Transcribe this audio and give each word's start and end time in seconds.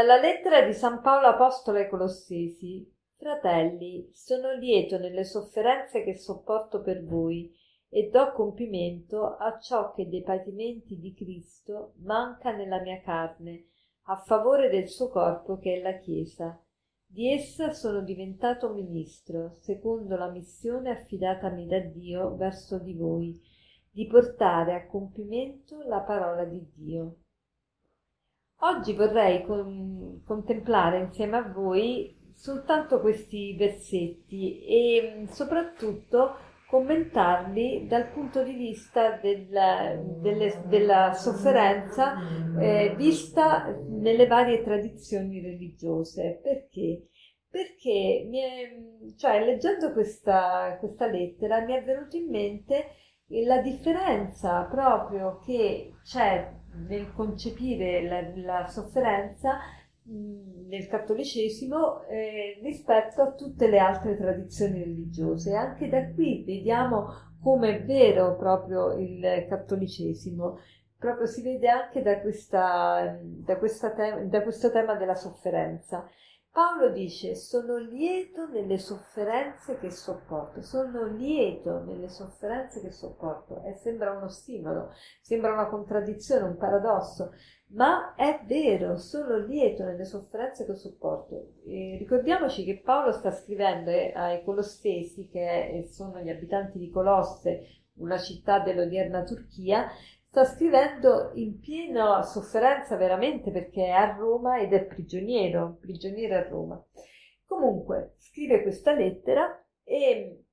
Dalla 0.00 0.18
lettera 0.18 0.62
di 0.62 0.72
San 0.72 1.02
Paolo 1.02 1.26
Apostolo 1.26 1.76
ai 1.76 1.86
Colossesi. 1.86 2.90
Fratelli, 3.18 4.08
sono 4.14 4.50
lieto 4.52 4.96
nelle 4.96 5.24
sofferenze 5.24 6.02
che 6.02 6.14
sopporto 6.14 6.80
per 6.80 7.04
voi 7.04 7.54
e 7.86 8.08
do 8.08 8.32
compimento 8.32 9.36
a 9.36 9.58
ciò 9.58 9.92
che 9.92 10.08
dei 10.08 10.22
patimenti 10.22 10.98
di 10.98 11.12
Cristo 11.12 11.92
manca 11.98 12.50
nella 12.56 12.80
mia 12.80 12.98
carne, 13.02 13.66
a 14.04 14.16
favore 14.16 14.70
del 14.70 14.88
suo 14.88 15.10
corpo 15.10 15.58
che 15.58 15.74
è 15.74 15.82
la 15.82 15.98
Chiesa. 15.98 16.58
Di 17.04 17.30
essa 17.30 17.70
sono 17.74 18.00
diventato 18.00 18.72
ministro, 18.72 19.56
secondo 19.58 20.16
la 20.16 20.30
missione 20.30 20.92
affidatami 20.92 21.66
da 21.66 21.80
Dio 21.80 22.36
verso 22.36 22.78
di 22.78 22.94
voi, 22.94 23.38
di 23.90 24.06
portare 24.06 24.72
a 24.72 24.86
compimento 24.86 25.82
la 25.82 26.00
parola 26.00 26.46
di 26.46 26.66
Dio. 26.72 27.16
Oggi 28.62 28.92
vorrei 28.92 29.42
con- 29.44 30.22
contemplare 30.26 30.98
insieme 30.98 31.38
a 31.38 31.50
voi 31.50 32.14
soltanto 32.34 33.00
questi 33.00 33.54
versetti 33.56 34.62
e 34.64 35.14
mm, 35.16 35.26
soprattutto 35.28 36.36
commentarli 36.68 37.86
dal 37.86 38.08
punto 38.08 38.42
di 38.42 38.52
vista 38.52 39.18
della, 39.20 39.96
delle, 39.96 40.62
della 40.66 41.14
sofferenza 41.14 42.14
eh, 42.58 42.94
vista 42.96 43.76
nelle 43.88 44.26
varie 44.26 44.62
tradizioni 44.62 45.40
religiose. 45.40 46.38
Perché? 46.42 47.08
Perché 47.48 48.28
è, 48.30 49.16
cioè, 49.16 49.44
leggendo 49.44 49.92
questa, 49.92 50.76
questa 50.78 51.06
lettera 51.06 51.60
mi 51.62 51.72
è 51.72 51.82
venuto 51.82 52.16
in 52.16 52.28
mente 52.28 52.84
la 53.44 53.60
differenza 53.60 54.62
proprio 54.70 55.40
che 55.44 55.94
c'è 56.04 56.59
nel 56.86 57.12
concepire 57.12 58.02
la, 58.02 58.58
la 58.60 58.66
sofferenza 58.68 59.58
nel 60.02 60.86
cattolicesimo 60.86 62.04
eh, 62.06 62.58
rispetto 62.62 63.22
a 63.22 63.32
tutte 63.32 63.68
le 63.68 63.78
altre 63.78 64.16
tradizioni 64.16 64.82
religiose. 64.82 65.54
Anche 65.54 65.88
da 65.88 66.10
qui 66.12 66.44
vediamo 66.44 67.08
come 67.42 67.76
è 67.78 67.84
vero 67.84 68.36
proprio 68.36 68.92
il 68.92 69.46
cattolicesimo, 69.48 70.58
proprio 70.98 71.26
si 71.26 71.42
vede 71.42 71.68
anche 71.68 72.02
da, 72.02 72.20
questa, 72.20 73.18
da, 73.22 73.56
questa 73.56 73.92
te- 73.92 74.26
da 74.28 74.42
questo 74.42 74.70
tema 74.70 74.94
della 74.94 75.14
sofferenza. 75.14 76.06
Paolo 76.52 76.90
dice 76.90 77.36
sono 77.36 77.76
lieto 77.76 78.48
nelle 78.48 78.76
sofferenze 78.78 79.78
che 79.78 79.90
sopporto, 79.90 80.62
sono 80.62 81.06
lieto 81.06 81.84
nelle 81.84 82.08
sofferenze 82.08 82.80
che 82.80 82.90
sopporto 82.90 83.62
e 83.64 83.74
sembra 83.74 84.10
uno 84.10 84.26
stimolo, 84.26 84.90
sembra 85.20 85.52
una 85.52 85.68
contraddizione, 85.68 86.42
un 86.44 86.56
paradosso, 86.56 87.30
ma 87.68 88.14
è 88.16 88.42
vero, 88.46 88.96
sono 88.96 89.38
lieto 89.38 89.84
nelle 89.84 90.04
sofferenze 90.04 90.66
che 90.66 90.74
sopporto. 90.74 91.52
E 91.64 91.96
ricordiamoci 91.98 92.64
che 92.64 92.80
Paolo 92.80 93.12
sta 93.12 93.30
scrivendo 93.30 93.90
eh, 93.90 94.12
ai 94.12 94.42
Colossesi, 94.42 95.28
che 95.28 95.88
sono 95.88 96.18
gli 96.18 96.30
abitanti 96.30 96.78
di 96.78 96.90
Colosse, 96.90 97.84
una 97.98 98.18
città 98.18 98.58
dell'odierna 98.58 99.22
Turchia, 99.22 99.88
sta 100.30 100.44
scrivendo 100.44 101.32
in 101.34 101.58
piena 101.58 102.22
sofferenza 102.22 102.94
veramente 102.94 103.50
perché 103.50 103.86
è 103.86 103.90
a 103.90 104.14
Roma 104.16 104.60
ed 104.60 104.72
è 104.72 104.84
prigioniero, 104.84 105.76
prigioniero 105.80 106.36
a 106.36 106.48
Roma. 106.48 106.86
Comunque 107.44 108.14
scrive 108.18 108.62
questa 108.62 108.92
lettera 108.92 109.60
e 109.82 110.44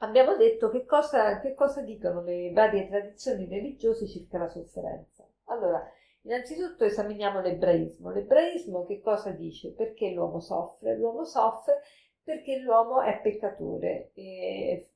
abbiamo 0.00 0.36
detto 0.36 0.68
che 0.68 0.84
cosa, 0.84 1.40
che 1.40 1.54
cosa 1.54 1.80
dicono 1.80 2.20
le 2.20 2.52
varie 2.52 2.86
tradizioni 2.86 3.48
religiose 3.48 4.06
circa 4.06 4.36
la 4.36 4.48
sofferenza. 4.48 5.26
Allora, 5.44 5.82
innanzitutto 6.24 6.84
esaminiamo 6.84 7.40
l'ebraismo. 7.40 8.10
L'ebraismo 8.10 8.84
che 8.84 9.00
cosa 9.00 9.30
dice? 9.30 9.72
Perché 9.72 10.10
l'uomo 10.10 10.40
soffre? 10.40 10.98
L'uomo 10.98 11.24
soffre 11.24 11.80
perché 12.22 12.58
l'uomo 12.58 13.00
è 13.00 13.18
peccatore. 13.22 14.10
E, 14.12 14.90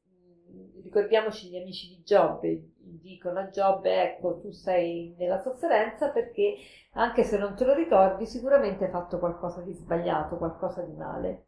ricordiamoci 0.82 1.48
gli 1.48 1.56
amici 1.56 1.88
di 1.88 2.02
Giobbe, 2.02 2.72
dicono 2.76 3.40
a 3.40 3.48
Giobbe 3.48 4.02
ecco 4.02 4.40
tu 4.40 4.50
sei 4.50 5.14
nella 5.18 5.40
sofferenza 5.40 6.10
perché 6.10 6.56
anche 6.92 7.24
se 7.24 7.38
non 7.38 7.54
te 7.54 7.64
lo 7.64 7.74
ricordi 7.74 8.26
sicuramente 8.26 8.84
hai 8.84 8.90
fatto 8.90 9.18
qualcosa 9.18 9.62
di 9.62 9.72
sbagliato, 9.72 10.36
qualcosa 10.36 10.82
di 10.82 10.94
male. 10.94 11.46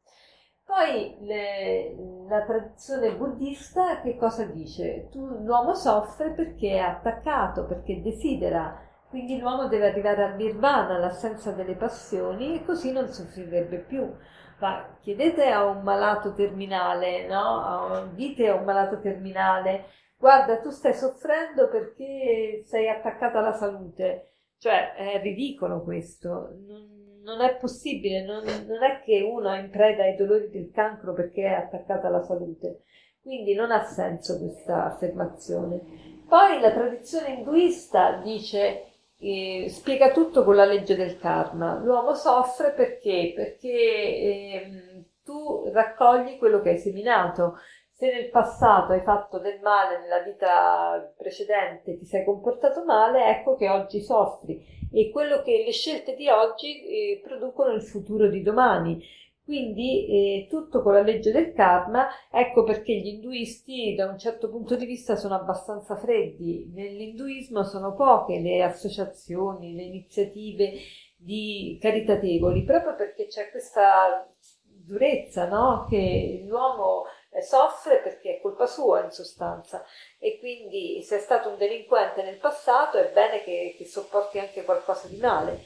Poi 0.64 1.18
le, 1.20 1.94
la 2.26 2.42
tradizione 2.44 3.14
buddista 3.14 4.00
che 4.00 4.16
cosa 4.16 4.44
dice? 4.44 5.08
Tu, 5.10 5.20
l'uomo 5.42 5.74
soffre 5.74 6.30
perché 6.30 6.70
è 6.70 6.78
attaccato, 6.78 7.66
perché 7.66 8.00
desidera, 8.00 8.74
quindi 9.14 9.38
l'uomo 9.38 9.68
deve 9.68 9.86
arrivare 9.86 10.24
al 10.24 10.34
nirvana, 10.34 10.96
all'assenza 10.96 11.52
delle 11.52 11.76
passioni 11.76 12.56
e 12.56 12.64
così 12.64 12.90
non 12.90 13.06
soffrirebbe 13.06 13.78
più. 13.78 14.12
Ma 14.58 14.98
chiedete 15.00 15.50
a 15.50 15.64
un 15.66 15.82
malato 15.82 16.32
terminale, 16.32 17.24
no? 17.28 18.10
Dite 18.12 18.48
a 18.48 18.56
un 18.56 18.64
malato 18.64 18.98
terminale 18.98 19.84
guarda, 20.16 20.58
tu 20.58 20.70
stai 20.70 20.94
soffrendo 20.94 21.68
perché 21.68 22.64
sei 22.66 22.88
attaccata 22.88 23.38
alla 23.38 23.52
salute. 23.52 24.30
Cioè, 24.58 24.94
è 24.94 25.20
ridicolo 25.20 25.84
questo. 25.84 26.56
Non, 26.66 27.20
non 27.22 27.40
è 27.40 27.56
possibile, 27.56 28.24
non, 28.24 28.42
non, 28.42 28.82
è 28.82 29.00
che 29.04 29.20
uno 29.20 29.52
è 29.52 29.60
in 29.60 29.70
preda 29.70 30.02
ai 30.02 30.16
dolori 30.16 30.50
del 30.50 30.72
cancro 30.72 31.12
perché 31.12 31.44
è 31.44 31.52
attaccata 31.52 32.08
alla 32.08 32.22
salute. 32.22 32.82
Quindi 33.22 33.54
non 33.54 33.70
ha 33.70 33.84
senso 33.84 34.38
questa 34.38 34.86
affermazione. 34.86 36.22
Poi 36.26 36.58
la 36.58 36.72
tradizione 36.72 37.34
induista 37.34 38.16
dice, 38.22 38.93
eh, 39.18 39.66
spiega 39.68 40.12
tutto 40.12 40.44
con 40.44 40.56
la 40.56 40.64
legge 40.64 40.96
del 40.96 41.18
karma. 41.18 41.78
L'uomo 41.78 42.14
soffre 42.14 42.72
perché? 42.72 43.32
Perché 43.34 43.68
eh, 43.68 45.04
tu 45.24 45.70
raccogli 45.72 46.38
quello 46.38 46.60
che 46.60 46.70
hai 46.70 46.78
seminato 46.78 47.58
se 47.96 48.12
nel 48.12 48.28
passato 48.28 48.92
hai 48.92 49.02
fatto 49.02 49.38
del 49.38 49.60
male 49.60 50.00
nella 50.00 50.18
vita 50.18 51.12
precedente, 51.16 51.96
ti 51.96 52.04
sei 52.04 52.24
comportato 52.24 52.84
male, 52.84 53.28
ecco 53.28 53.54
che 53.54 53.68
oggi 53.70 54.00
soffri 54.00 54.88
e 54.92 55.10
quello 55.10 55.42
che 55.42 55.62
le 55.64 55.72
scelte 55.72 56.14
di 56.14 56.28
oggi 56.28 56.84
eh, 56.86 57.20
producono 57.22 57.72
il 57.72 57.82
futuro 57.82 58.28
di 58.28 58.42
domani. 58.42 59.00
Quindi 59.44 60.06
eh, 60.06 60.46
tutto 60.48 60.80
con 60.80 60.94
la 60.94 61.02
legge 61.02 61.30
del 61.30 61.52
karma, 61.52 62.08
ecco 62.30 62.64
perché 62.64 62.94
gli 62.94 63.08
induisti 63.08 63.94
da 63.94 64.06
un 64.06 64.18
certo 64.18 64.48
punto 64.48 64.74
di 64.74 64.86
vista 64.86 65.16
sono 65.16 65.34
abbastanza 65.34 65.96
freddi. 65.96 66.70
Nell'induismo 66.74 67.62
sono 67.62 67.94
poche 67.94 68.40
le 68.40 68.62
associazioni, 68.62 69.74
le 69.74 69.82
iniziative 69.82 70.72
di 71.16 71.78
caritatevoli, 71.78 72.64
proprio 72.64 72.94
perché 72.94 73.26
c'è 73.26 73.50
questa 73.50 74.26
durezza, 74.64 75.46
no? 75.46 75.86
Che 75.90 76.44
l'uomo 76.46 77.04
soffre 77.42 77.98
perché 77.98 78.36
è 78.36 78.40
colpa 78.40 78.66
sua 78.66 79.02
in 79.02 79.10
sostanza 79.10 79.84
e 80.18 80.38
quindi 80.38 81.02
se 81.02 81.16
è 81.16 81.18
stato 81.18 81.48
un 81.48 81.58
delinquente 81.58 82.22
nel 82.22 82.38
passato 82.38 82.96
è 82.96 83.10
bene 83.12 83.42
che, 83.42 83.74
che 83.76 83.84
sopporti 83.86 84.38
anche 84.38 84.64
qualcosa 84.64 85.08
di 85.08 85.16
male. 85.16 85.64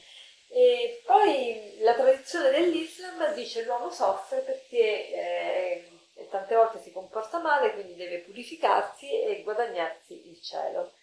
E 0.51 1.03
poi 1.05 1.77
la 1.81 1.93
tradizione 1.93 2.49
dell'Islam 2.49 3.33
dice 3.35 3.59
che 3.59 3.65
l'uomo 3.65 3.89
soffre 3.91 4.39
perché 4.39 5.11
eh, 5.11 5.89
tante 6.29 6.55
volte 6.55 6.79
si 6.81 6.91
comporta 6.91 7.39
male, 7.39 7.73
quindi 7.73 7.95
deve 7.95 8.19
purificarsi 8.19 9.07
e 9.09 9.43
guadagnarsi 9.43 10.29
il 10.29 10.41
cielo. 10.41 10.93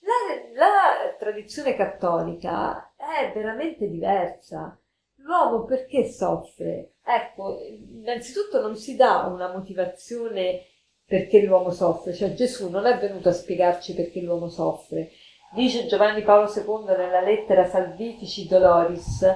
La, 0.00 0.14
la 0.54 1.14
tradizione 1.18 1.76
cattolica 1.76 2.92
è 2.96 3.30
veramente 3.32 3.86
diversa. 3.88 4.78
L'uomo 5.16 5.64
perché 5.64 6.10
soffre? 6.10 6.94
Ecco, 7.04 7.60
innanzitutto 7.62 8.60
non 8.60 8.76
si 8.76 8.96
dà 8.96 9.26
una 9.26 9.52
motivazione 9.52 10.64
perché 11.04 11.40
l'uomo 11.42 11.70
soffre, 11.70 12.14
cioè 12.14 12.34
Gesù 12.34 12.70
non 12.70 12.86
è 12.86 12.98
venuto 12.98 13.28
a 13.28 13.32
spiegarci 13.32 13.94
perché 13.94 14.20
l'uomo 14.20 14.48
soffre. 14.48 15.10
Dice 15.52 15.86
Giovanni 15.86 16.22
Paolo 16.22 16.48
II 16.48 16.96
nella 16.96 17.20
lettera 17.20 17.66
Salvifici 17.66 18.46
Doloris, 18.46 19.26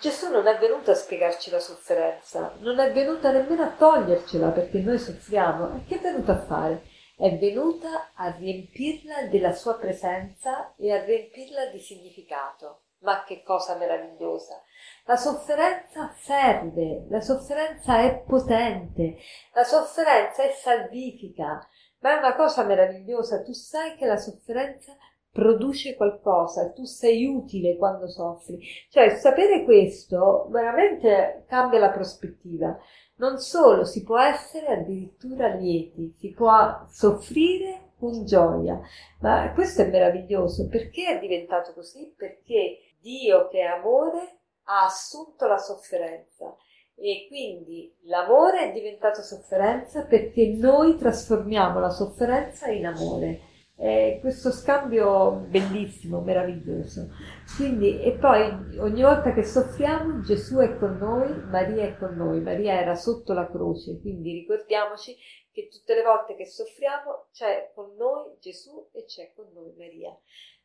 Gesù 0.00 0.28
non 0.28 0.48
è 0.48 0.58
venuto 0.58 0.90
a 0.90 0.94
spiegarci 0.94 1.50
la 1.50 1.60
sofferenza, 1.60 2.52
non 2.58 2.80
è 2.80 2.90
venuto 2.90 3.30
nemmeno 3.30 3.62
a 3.62 3.70
togliercela 3.70 4.48
perché 4.48 4.80
noi 4.80 4.98
soffriamo. 4.98 5.76
E 5.76 5.84
che 5.86 5.98
è 5.98 6.00
venuto 6.00 6.32
a 6.32 6.44
fare? 6.44 6.82
È 7.16 7.32
venuta 7.38 8.10
a 8.14 8.34
riempirla 8.36 9.28
della 9.28 9.52
sua 9.52 9.76
presenza 9.76 10.74
e 10.76 10.90
a 10.92 11.04
riempirla 11.04 11.66
di 11.66 11.78
significato. 11.78 12.80
Ma 13.02 13.22
che 13.22 13.44
cosa 13.44 13.76
meravigliosa! 13.76 14.60
La 15.04 15.16
sofferenza 15.16 16.12
serve, 16.18 17.06
la 17.08 17.20
sofferenza 17.20 18.00
è 18.00 18.20
potente, 18.26 19.18
la 19.54 19.62
sofferenza 19.62 20.42
è 20.42 20.50
salvifica, 20.50 21.64
ma 22.00 22.14
è 22.14 22.18
una 22.18 22.34
cosa 22.34 22.64
meravigliosa. 22.64 23.42
Tu 23.42 23.52
sai 23.52 23.94
che 23.94 24.06
la 24.06 24.16
sofferenza 24.16 24.96
produce 25.36 25.96
qualcosa, 25.96 26.70
tu 26.70 26.84
sei 26.84 27.26
utile 27.26 27.76
quando 27.76 28.08
soffri. 28.08 28.58
Cioè, 28.88 29.10
sapere 29.16 29.64
questo 29.64 30.46
veramente 30.48 31.44
cambia 31.46 31.78
la 31.78 31.90
prospettiva. 31.90 32.74
Non 33.16 33.36
solo, 33.36 33.84
si 33.84 34.02
può 34.02 34.18
essere 34.18 34.68
addirittura 34.68 35.48
lieti, 35.48 36.14
si 36.18 36.30
può 36.30 36.86
soffrire 36.88 37.90
con 37.98 38.24
gioia, 38.24 38.80
ma 39.20 39.52
questo 39.52 39.82
è 39.82 39.90
meraviglioso. 39.90 40.68
Perché 40.68 41.16
è 41.16 41.18
diventato 41.18 41.74
così? 41.74 42.14
Perché 42.16 42.78
Dio 42.98 43.48
che 43.48 43.58
è 43.58 43.64
amore 43.64 44.38
ha 44.64 44.84
assunto 44.86 45.46
la 45.46 45.58
sofferenza 45.58 46.56
e 46.94 47.26
quindi 47.28 47.94
l'amore 48.04 48.70
è 48.70 48.72
diventato 48.72 49.20
sofferenza 49.20 50.04
perché 50.04 50.46
noi 50.56 50.96
trasformiamo 50.96 51.78
la 51.78 51.90
sofferenza 51.90 52.68
in 52.68 52.86
amore. 52.86 53.54
È 53.78 54.18
questo 54.22 54.50
scambio 54.52 55.32
bellissimo, 55.32 56.22
meraviglioso. 56.22 57.10
Quindi, 57.56 58.00
e 58.00 58.12
poi 58.12 58.78
ogni 58.78 59.02
volta 59.02 59.34
che 59.34 59.44
soffriamo 59.44 60.22
Gesù 60.22 60.56
è 60.56 60.78
con 60.78 60.96
noi, 60.96 61.30
Maria 61.44 61.84
è 61.84 61.98
con 61.98 62.14
noi. 62.16 62.40
Maria 62.40 62.80
era 62.80 62.94
sotto 62.94 63.34
la 63.34 63.46
croce, 63.46 64.00
quindi 64.00 64.32
ricordiamoci 64.32 65.14
che 65.52 65.68
tutte 65.68 65.94
le 65.94 66.02
volte 66.02 66.36
che 66.36 66.46
soffriamo 66.46 67.26
c'è 67.32 67.70
con 67.74 67.94
noi 67.96 68.32
Gesù 68.40 68.88
e 68.92 69.04
c'è 69.04 69.32
con 69.34 69.46
noi 69.52 69.74
Maria. 69.76 70.18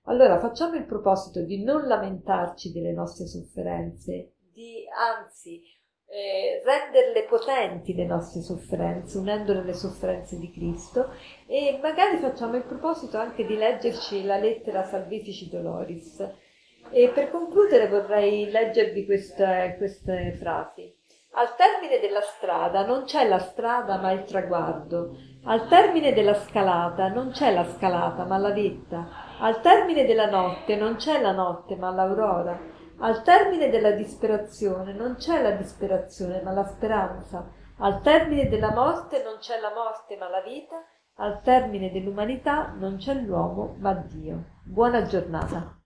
Allora 0.04 0.40
facciamo 0.40 0.75
il 0.75 0.86
proposito 0.86 1.44
di 1.44 1.62
non 1.63 1.88
lamentarci 1.88 2.72
delle 2.72 2.94
nostre 2.94 3.28
sofferenze, 3.28 4.36
di 4.54 4.86
anzi 4.98 5.62
eh, 6.12 6.62
renderle 6.66 7.24
potenti 7.24 7.96
le 7.96 8.06
nostre 8.06 8.42
sofferenze, 8.42 9.18
unendole 9.18 9.60
alle 9.60 9.74
sofferenze 9.74 10.38
di 10.38 10.52
Cristo 10.52 11.13
e 11.48 11.80
magari 11.81 12.18
facciamo 12.18 12.58
il 12.58 12.63
proposito 12.63 13.18
anche 13.18 13.46
di 13.46 13.56
leggerci 13.56 14.25
la 14.25 14.38
lettera 14.38 14.84
Salvifici 14.84 15.50
Doloris. 15.50 16.19
E 16.90 17.08
per 17.10 17.31
concludere 17.31 17.88
vorrei 17.88 18.50
leggervi 18.50 19.06
queste, 19.06 19.75
queste 19.78 20.36
frasi. 20.38 20.94
Al 21.34 21.56
termine 21.56 22.00
della 22.02 22.19
strada 22.19 22.86
non 22.86 23.06
c'è 23.06 23.25
la 23.25 23.40
strada 23.40 23.98
ma 23.98 24.12
il 24.12 24.25
traguardo. 24.25 25.16
Al 25.46 25.69
termine 25.69 26.12
della 26.12 26.34
scalata 26.34 27.08
non 27.08 27.31
c'è 27.31 27.54
la 27.54 27.63
scalata 27.63 28.25
ma 28.25 28.38
la 28.38 28.52
vetta. 28.52 29.08
Al 29.40 29.62
termine 29.62 30.06
della 30.06 30.30
notte 30.30 30.75
non 30.75 30.98
c'è 30.98 31.22
la 31.22 31.31
notte, 31.31 31.78
ma 31.78 31.90
l'aurora. 31.90 32.81
Al 33.03 33.24
termine 33.24 33.71
della 33.71 33.94
disperazione 33.94 34.94
non 34.94 35.15
c'è 35.15 35.42
la 35.42 35.51
disperazione, 35.51 36.39
ma 36.44 36.51
la 36.51 36.63
speranza. 36.63 37.50
Al 37.80 38.00
termine 38.01 38.48
della 38.48 38.71
morte 38.71 39.24
non 39.24 39.38
c'è 39.39 39.59
la 39.59 39.74
morte, 39.74 40.18
ma 40.18 40.30
la 40.30 40.42
vita. 40.42 40.75
Al 41.15 41.42
termine 41.42 41.92
dell'umanità 41.92 42.75
non 42.77 42.98
c'è 42.98 43.15
l'uomo, 43.15 43.75
ma 43.80 43.94
Dio. 43.94 44.44
Buona 44.63 45.01
giornata. 45.07 45.81